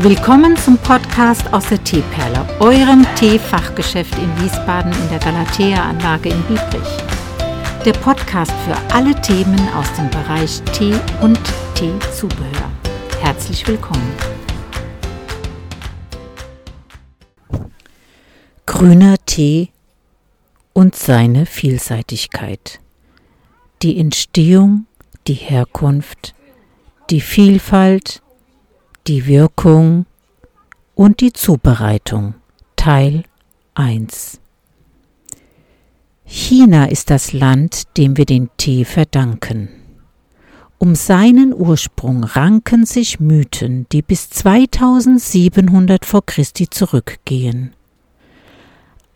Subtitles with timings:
[0.00, 6.88] Willkommen zum Podcast aus der Teeperle, eurem Teefachgeschäft in Wiesbaden in der Galatea-Anlage in Biebrich.
[7.82, 11.40] Der Podcast für alle Themen aus dem Bereich Tee und
[11.74, 12.70] Teezubehör.
[13.22, 14.12] Herzlich willkommen.
[18.66, 19.70] Grüner Tee
[20.74, 22.80] und seine Vielseitigkeit.
[23.80, 24.84] Die Entstehung,
[25.26, 26.34] die Herkunft,
[27.08, 28.20] die Vielfalt,
[29.06, 30.04] die Wirkung
[30.96, 32.34] und die Zubereitung
[32.74, 33.22] Teil
[33.74, 34.40] 1
[36.24, 39.68] China ist das Land, dem wir den Tee verdanken.
[40.78, 47.74] Um seinen Ursprung ranken sich Mythen, die bis 2700 vor Christi zurückgehen.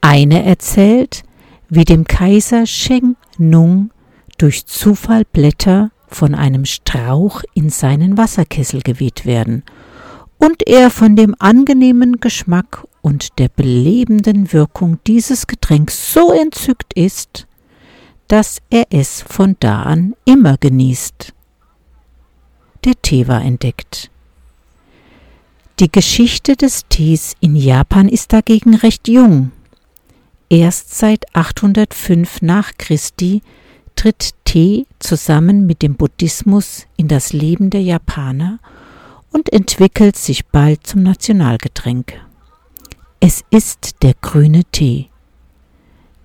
[0.00, 1.24] Eine erzählt,
[1.68, 3.90] wie dem Kaiser Sheng Nung
[4.38, 9.64] durch Zufall Blätter von einem Strauch in seinen Wasserkessel geweht werden
[10.40, 17.46] und er von dem angenehmen Geschmack und der belebenden Wirkung dieses Getränks so entzückt ist,
[18.26, 21.34] dass er es von da an immer genießt.
[22.84, 24.10] Der Tee war entdeckt.
[25.78, 29.52] Die Geschichte des Tees in Japan ist dagegen recht jung.
[30.48, 33.42] Erst seit 805 nach Christi
[33.94, 38.58] tritt Tee zusammen mit dem Buddhismus in das Leben der Japaner
[39.32, 42.14] und entwickelt sich bald zum Nationalgetränk.
[43.20, 45.08] Es ist der grüne Tee,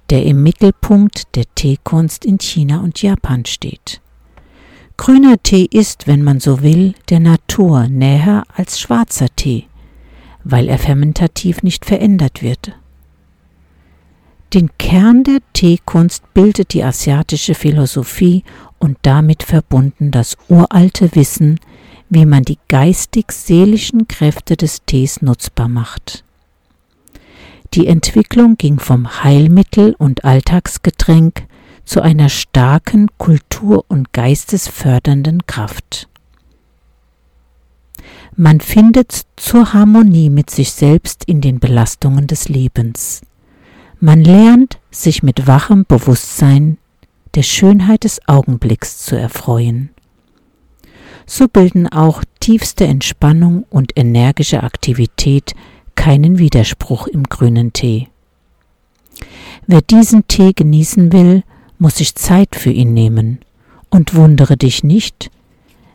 [0.09, 4.01] der im Mittelpunkt der Teekunst in China und Japan steht.
[4.97, 9.67] Grüner Tee ist, wenn man so will, der Natur näher als schwarzer Tee,
[10.43, 12.73] weil er fermentativ nicht verändert wird.
[14.53, 18.43] Den Kern der Teekunst bildet die asiatische Philosophie
[18.79, 21.59] und damit verbunden das uralte Wissen,
[22.09, 26.23] wie man die geistig-seelischen Kräfte des Tees nutzbar macht.
[27.73, 31.45] Die Entwicklung ging vom Heilmittel und Alltagsgetränk
[31.83, 36.07] zu einer starken kultur- und geistesfördernden Kraft.
[38.35, 43.21] Man findet zur Harmonie mit sich selbst in den Belastungen des Lebens.
[43.99, 46.77] Man lernt, sich mit wachem Bewusstsein
[47.35, 49.89] der Schönheit des Augenblicks zu erfreuen.
[51.25, 55.53] So bilden auch tiefste Entspannung und energische Aktivität
[55.95, 58.07] keinen Widerspruch im grünen Tee.
[59.67, 61.43] Wer diesen Tee genießen will,
[61.79, 63.39] muss sich Zeit für ihn nehmen,
[63.89, 65.31] und wundere dich nicht,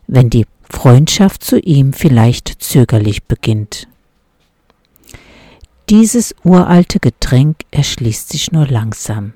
[0.07, 3.89] wenn die Freundschaft zu ihm vielleicht zögerlich beginnt.
[5.91, 9.35] Dieses uralte Getränk erschließt sich nur langsam,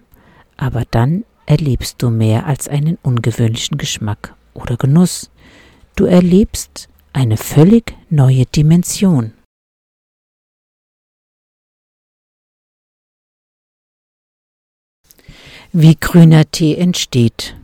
[0.57, 5.31] aber dann erlebst du mehr als einen ungewöhnlichen Geschmack oder Genuss.
[5.97, 9.33] Du erlebst eine völlig neue Dimension.
[15.73, 17.57] Wie grüner Tee entsteht.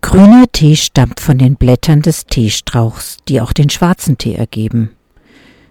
[0.00, 4.94] Grüner Tee stammt von den Blättern des Teestrauchs, die auch den schwarzen Tee ergeben.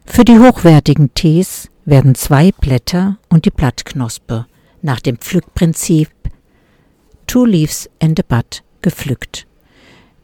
[0.05, 4.47] Für die hochwertigen Tees werden zwei Blätter und die Blattknospe
[4.81, 6.09] nach dem Pflückprinzip
[7.25, 9.46] Two Leaves and a Bud gepflückt.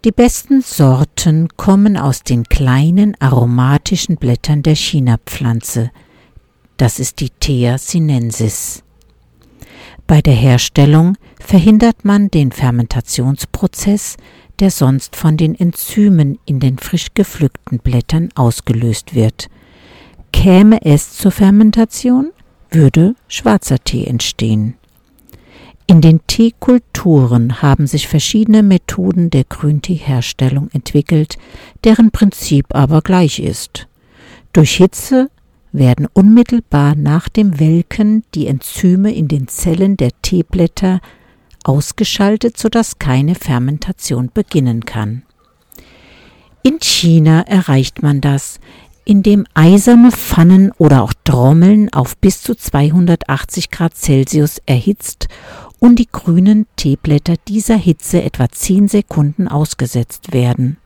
[0.05, 5.91] Die besten Sorten kommen aus den kleinen aromatischen Blättern der China-Pflanze.
[6.77, 8.83] Das ist die Thea sinensis.
[10.05, 14.17] Bei der Herstellung verhindert man den Fermentationsprozess,
[14.59, 19.49] der sonst von den Enzymen in den frisch gepflückten Blättern ausgelöst wird–
[20.33, 22.33] Käme es zur Fermentation,
[22.69, 24.73] würde schwarzer Tee entstehen.
[25.85, 31.37] In den Teekulturen haben sich verschiedene Methoden der Grünteeherstellung entwickelt,
[31.83, 33.87] deren Prinzip aber gleich ist.
[34.53, 35.29] Durch Hitze
[35.73, 41.01] werden unmittelbar nach dem Welken die Enzyme in den Zellen der Teeblätter
[41.63, 45.23] ausgeschaltet, sodass keine Fermentation beginnen kann.
[46.61, 48.59] In China erreicht man das,
[49.05, 55.27] in dem eiserne Pfannen oder auch Trommeln auf bis zu 280 Grad Celsius erhitzt
[55.83, 60.77] und die grünen Teeblätter dieser Hitze etwa 10 Sekunden ausgesetzt werden.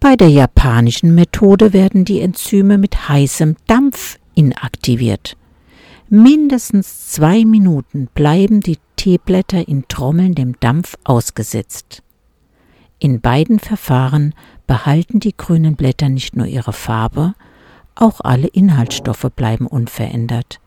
[0.00, 5.38] Bei der japanischen Methode werden die Enzyme mit heißem Dampf inaktiviert.
[6.10, 12.02] Mindestens zwei Minuten bleiben die Teeblätter in Trommeln dem Dampf ausgesetzt.
[12.98, 14.34] In beiden Verfahren
[14.66, 17.32] behalten die grünen Blätter nicht nur ihre Farbe,
[17.94, 20.60] auch alle Inhaltsstoffe bleiben unverändert.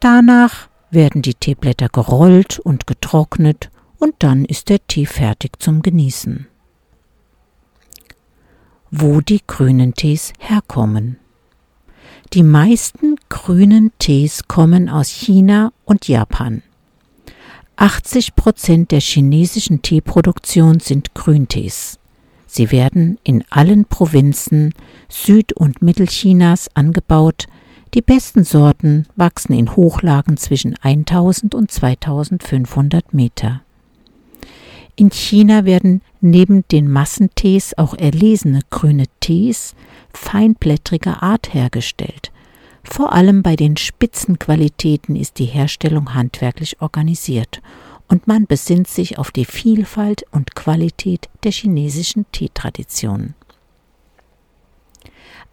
[0.00, 6.46] Danach werden die Teeblätter gerollt und getrocknet und dann ist der Tee fertig zum Genießen.
[8.90, 11.16] wo die grünen Tees herkommen.
[12.32, 16.62] Die meisten grünen Tees kommen aus China und Japan.
[17.76, 21.98] 80 Prozent der chinesischen Teeproduktion sind Grüntees.
[22.46, 24.74] Sie werden in allen Provinzen
[25.08, 27.46] Süd- und Mittelchinas angebaut.
[27.94, 33.62] Die besten Sorten wachsen in Hochlagen zwischen 1000 und 2500 Meter.
[34.94, 39.74] In China werden neben den Massentees auch erlesene grüne Tees
[40.12, 42.30] feinblättriger Art hergestellt.
[42.84, 47.60] Vor allem bei den Spitzenqualitäten ist die Herstellung handwerklich organisiert
[48.08, 53.34] und man besinnt sich auf die Vielfalt und Qualität der chinesischen Teetradition.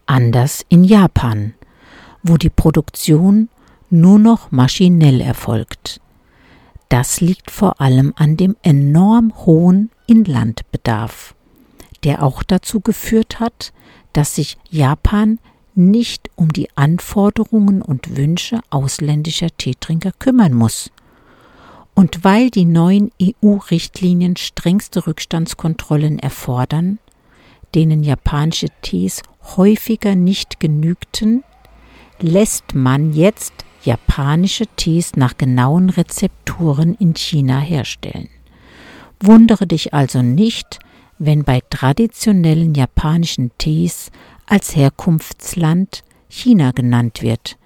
[0.05, 1.53] Anders in Japan,
[2.27, 3.49] wo die Produktion
[3.89, 6.01] nur noch maschinell erfolgt.
[6.89, 11.35] Das liegt vor allem an dem enorm hohen Inlandbedarf,
[12.03, 13.73] der auch dazu geführt hat,
[14.13, 15.39] dass sich Japan
[15.75, 20.91] nicht um die Anforderungen und Wünsche ausländischer Teetrinker kümmern muss.
[21.93, 26.99] Und weil die neuen EU-Richtlinien strengste Rückstandskontrollen erfordern,
[27.75, 29.21] denen japanische Tees
[29.55, 31.43] häufiger nicht genügten,
[32.19, 33.53] lässt man jetzt
[33.83, 38.29] japanische Tees nach genauen Rezepturen in China herstellen.
[39.19, 40.79] Wundere dich also nicht,
[41.19, 44.11] wenn bei traditionellen japanischen Tees
[44.45, 47.57] als Herkunftsland China genannt wird.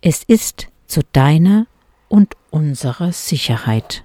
[0.00, 1.66] Es ist zu deiner
[2.08, 4.04] und unserer Sicherheit.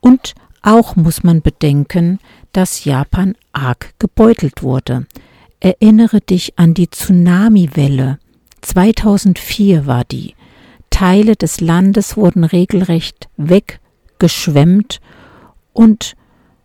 [0.00, 2.18] Und auch muss man bedenken,
[2.52, 5.06] dass Japan arg gebeutelt wurde.
[5.60, 8.18] Erinnere dich an die Tsunami-Welle,
[8.62, 10.34] 2004 war die.
[10.90, 15.00] Teile des Landes wurden regelrecht weggeschwemmt
[15.72, 16.14] und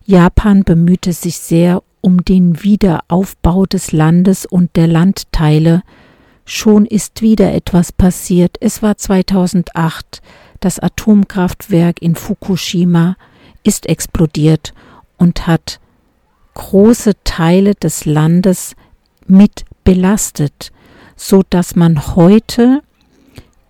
[0.05, 5.83] Japan bemühte sich sehr um den Wiederaufbau des Landes und der Landteile.
[6.45, 8.57] Schon ist wieder etwas passiert.
[8.59, 10.21] Es war 2008.
[10.59, 13.15] Das Atomkraftwerk in Fukushima
[13.63, 14.73] ist explodiert
[15.17, 15.79] und hat
[16.55, 18.75] große Teile des Landes
[19.25, 20.71] mit belastet
[21.23, 22.81] so dass man heute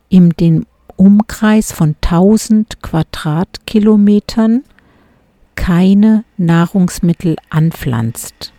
[0.10, 0.66] in dem
[0.96, 4.64] Umkreis von 1000 Quadratkilometern
[5.54, 8.52] keine Nahrungsmittel anpflanzt.